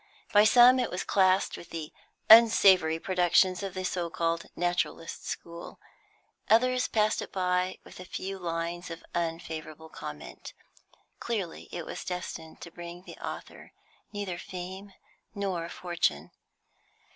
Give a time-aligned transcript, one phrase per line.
[0.33, 1.93] By some it was classed with the
[2.27, 5.79] "unsavoury productions of the so called naturalist school;"
[6.49, 10.53] others passed it by with a few lines of unfavourable comment.
[11.19, 13.73] Clearly it was destined to bring the author
[14.11, 14.93] neither fame
[15.35, 16.31] nor fortune.